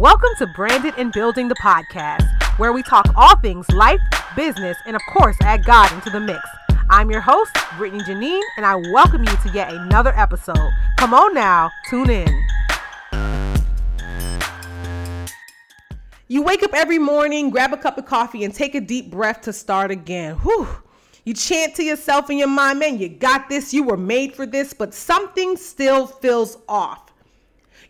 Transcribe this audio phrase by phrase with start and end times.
[0.00, 2.26] Welcome to Branded and Building the podcast,
[2.58, 4.00] where we talk all things life,
[4.34, 6.40] business, and of course, add God into the mix.
[6.88, 10.70] I'm your host, Brittany Janine, and I welcome you to yet another episode.
[10.96, 12.46] Come on now, tune in.
[16.28, 19.42] You wake up every morning, grab a cup of coffee, and take a deep breath
[19.42, 20.36] to start again.
[20.36, 20.66] Whew.
[21.26, 24.46] You chant to yourself in your mind, man, you got this, you were made for
[24.46, 27.09] this, but something still feels off.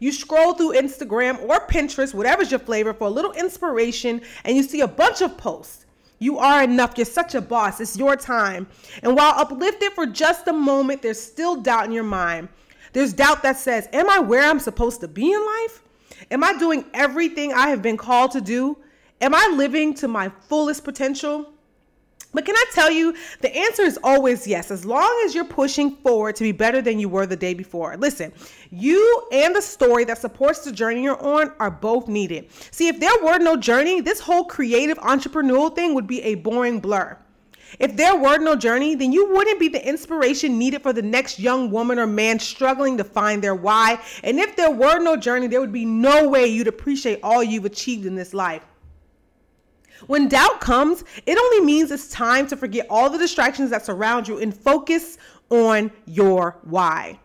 [0.01, 4.63] You scroll through Instagram or Pinterest, whatever's your flavor, for a little inspiration, and you
[4.63, 5.85] see a bunch of posts.
[6.19, 6.95] You are enough.
[6.97, 7.81] You're such a boss.
[7.81, 8.67] It's your time.
[9.03, 12.49] And while uplifted for just a moment, there's still doubt in your mind.
[12.93, 15.83] There's doubt that says, Am I where I'm supposed to be in life?
[16.31, 18.77] Am I doing everything I have been called to do?
[19.21, 21.53] Am I living to my fullest potential?
[22.33, 25.97] But can I tell you, the answer is always yes, as long as you're pushing
[25.97, 27.97] forward to be better than you were the day before.
[27.97, 28.33] Listen,
[28.71, 32.49] you and the story that supports the journey you're on are both needed.
[32.71, 36.79] See, if there were no journey, this whole creative entrepreneurial thing would be a boring
[36.79, 37.19] blur.
[37.79, 41.39] If there were no journey, then you wouldn't be the inspiration needed for the next
[41.39, 44.01] young woman or man struggling to find their why.
[44.25, 47.65] And if there were no journey, there would be no way you'd appreciate all you've
[47.65, 48.65] achieved in this life.
[50.07, 54.29] When doubt comes, it only means it's time to forget all the distractions that surround
[54.29, 55.19] you and focus
[55.51, 57.19] on your why.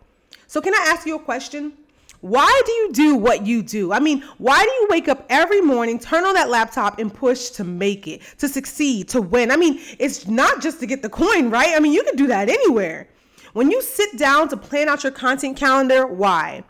[0.46, 1.72] So, can I ask you a question?
[2.20, 3.92] Why do you do what you do?
[3.92, 7.50] I mean, why do you wake up every morning, turn on that laptop, and push
[7.50, 9.50] to make it, to succeed, to win?
[9.50, 11.74] I mean, it's not just to get the coin, right?
[11.76, 13.08] I mean, you can do that anywhere.
[13.52, 16.64] When you sit down to plan out your content calendar, why?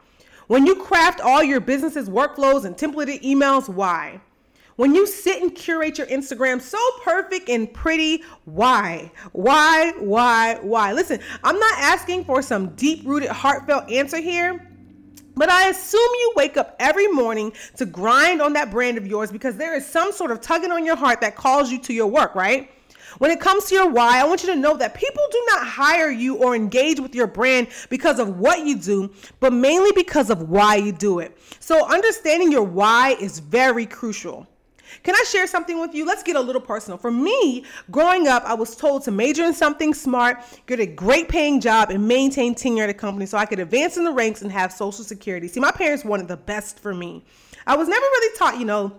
[0.46, 4.20] When you craft all your business's workflows and templated emails, why?
[4.76, 9.10] When you sit and curate your Instagram so perfect and pretty, why?
[9.32, 9.92] Why?
[9.98, 10.58] Why?
[10.60, 10.92] Why?
[10.92, 14.70] Listen, I'm not asking for some deep rooted, heartfelt answer here.
[15.34, 19.32] But I assume you wake up every morning to grind on that brand of yours
[19.32, 22.06] because there is some sort of tugging on your heart that calls you to your
[22.06, 22.70] work, right?
[23.18, 25.66] When it comes to your why, I want you to know that people do not
[25.66, 29.10] hire you or engage with your brand because of what you do,
[29.40, 31.38] but mainly because of why you do it.
[31.60, 34.46] So, understanding your why is very crucial.
[35.02, 36.06] Can I share something with you?
[36.06, 36.98] Let's get a little personal.
[36.98, 41.28] For me, growing up, I was told to major in something smart, get a great
[41.28, 44.42] paying job, and maintain tenure at a company so I could advance in the ranks
[44.42, 45.48] and have social security.
[45.48, 47.24] See, my parents wanted the best for me.
[47.66, 48.92] I was never really taught, you know,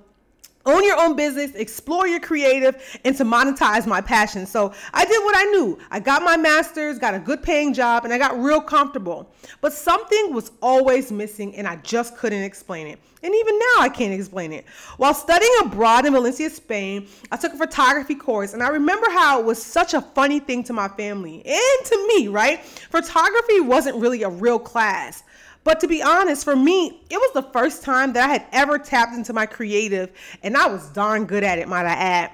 [0.67, 4.45] own your own business, explore your creative, and to monetize my passion.
[4.45, 5.79] So I did what I knew.
[5.89, 9.31] I got my master's, got a good paying job, and I got real comfortable.
[9.61, 12.99] But something was always missing, and I just couldn't explain it.
[13.23, 14.65] And even now, I can't explain it.
[14.97, 19.39] While studying abroad in Valencia, Spain, I took a photography course, and I remember how
[19.39, 22.63] it was such a funny thing to my family and to me, right?
[22.63, 25.23] Photography wasn't really a real class.
[25.67, 28.79] But to be honest, for me, it was the first time that I had ever
[28.79, 32.31] tapped into my creative, and I was darn good at it, might I add.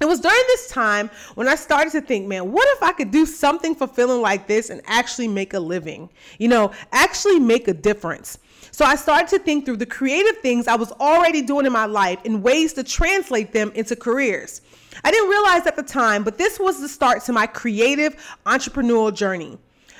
[0.00, 3.10] It was during this time when I started to think, man, what if I could
[3.10, 6.08] do something fulfilling like this and actually make a living?
[6.38, 8.38] You know, actually make a difference.
[8.70, 11.84] So I started to think through the creative things I was already doing in my
[11.84, 14.62] life and ways to translate them into careers.
[15.04, 18.16] I didn't realize at the time, but this was the start to my creative
[18.46, 19.58] entrepreneurial journey.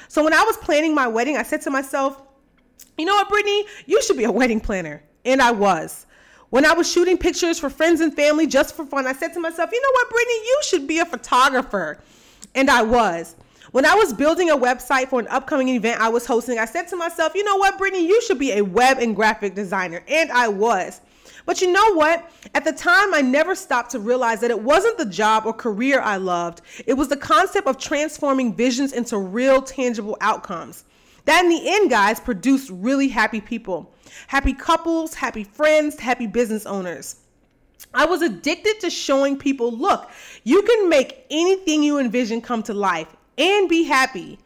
[0.09, 2.23] So when I was planning my wedding, I said to myself,
[2.97, 3.65] you know what, Brittany?
[3.87, 5.03] You should be a wedding planner.
[5.25, 6.07] And I was.
[6.51, 9.41] When I was shooting pictures for friends and family just for fun, I said to
[9.41, 10.35] myself, you know what, Brittany?
[10.35, 11.99] You should be a photographer.
[12.55, 13.37] And I was.
[13.73, 16.89] When I was building a website for an upcoming event I was hosting, I said
[16.89, 18.07] to myself, you know what, Brittany?
[18.07, 20.03] You should be a web and graphic designer.
[20.09, 21.03] And I was.
[21.45, 22.31] But you know what?
[22.55, 26.01] At the time, I never stopped to realize that it wasn't the job or career
[26.01, 30.85] I loved, it was the concept of transforming visions into real, tangible outcomes.
[31.25, 33.95] That in the end, guys, produced really happy people,
[34.27, 37.17] happy couples, happy friends, happy business owners.
[37.95, 40.11] I was addicted to showing people look,
[40.45, 44.39] you can make anything you envision come to life and be happy.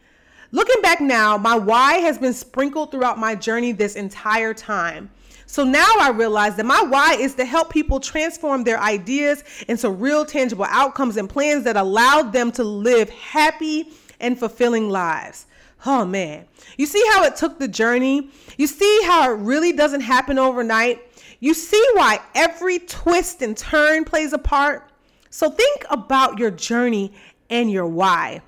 [0.50, 5.10] Looking back now, my why has been sprinkled throughout my journey this entire time.
[5.46, 9.90] So now I realize that my why is to help people transform their ideas into
[9.90, 15.46] real tangible outcomes and plans that allow them to live happy and fulfilling lives.
[15.84, 16.46] Oh man.
[16.76, 18.30] You see how it took the journey?
[18.56, 21.02] You see how it really doesn't happen overnight?
[21.40, 24.92] You see why every twist and turn plays a part?
[25.30, 27.12] So think about your journey
[27.50, 28.42] and your why.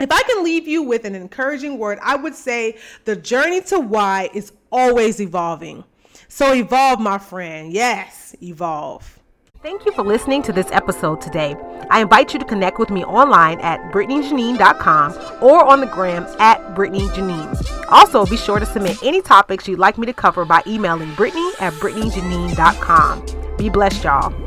[0.00, 3.78] If I can leave you with an encouraging word, I would say the journey to
[3.78, 5.84] why is always evolving.
[6.28, 7.72] So evolve, my friend.
[7.72, 9.20] Yes, evolve.
[9.64, 11.56] Thank you for listening to this episode today.
[11.88, 16.60] I invite you to connect with me online at BrittanyJanine.com or on the gram at
[16.74, 17.88] BrittanyJanine.
[17.88, 21.50] Also, be sure to submit any topics you'd like me to cover by emailing Brittany
[21.60, 23.56] at BrittanyJanine.com.
[23.56, 24.43] Be blessed, y'all.